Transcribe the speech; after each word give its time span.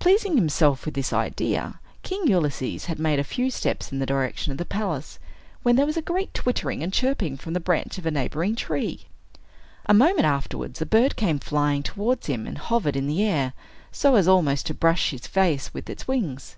Pleasing 0.00 0.34
himself 0.34 0.84
with 0.84 0.94
this 0.94 1.12
idea, 1.12 1.78
King 2.02 2.26
Ulysses 2.26 2.86
had 2.86 2.98
made 2.98 3.20
a 3.20 3.22
few 3.22 3.52
steps 3.52 3.92
in 3.92 4.00
the 4.00 4.04
direction 4.04 4.50
of 4.50 4.58
the 4.58 4.64
palace, 4.64 5.20
when 5.62 5.76
there 5.76 5.86
was 5.86 5.96
a 5.96 6.02
great 6.02 6.34
twittering 6.34 6.82
and 6.82 6.92
chirping 6.92 7.36
from 7.36 7.52
the 7.52 7.60
branch 7.60 7.96
of 7.96 8.04
a 8.04 8.10
neighboring 8.10 8.56
tree. 8.56 9.06
A 9.86 9.94
moment 9.94 10.24
afterwards, 10.26 10.82
a 10.82 10.86
bird 10.86 11.14
came 11.14 11.38
flying 11.38 11.84
towards 11.84 12.26
him, 12.26 12.48
and 12.48 12.58
hovered 12.58 12.96
in 12.96 13.06
the 13.06 13.22
air, 13.22 13.52
so 13.92 14.16
as 14.16 14.26
almost 14.26 14.66
to 14.66 14.74
brush 14.74 15.10
his 15.10 15.28
face 15.28 15.72
with 15.72 15.88
its 15.88 16.08
wings. 16.08 16.56